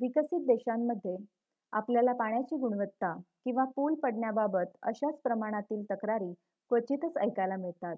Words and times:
विकसित 0.00 0.40
देशांमध्ये 0.46 1.16
आपल्याला 1.72 2.12
पाण्याची 2.14 2.56
गुणवत्ता 2.56 3.12
किंवा 3.44 3.64
पुल 3.76 3.94
पडण्याबाबत 4.02 4.76
अशाच 4.82 5.20
प्रमाणातील 5.20 5.84
तक्रारी 5.90 6.32
क्वचितच 6.70 7.16
ऐकायला 7.20 7.56
मिळतात 7.56 7.96